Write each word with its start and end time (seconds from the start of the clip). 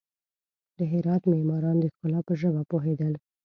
د 0.77 0.79
هرات 0.91 1.23
معماران 1.31 1.77
د 1.79 1.85
ښکلا 1.93 2.19
په 2.27 2.33
ژبه 2.41 2.61
پوهېدل. 2.71 3.13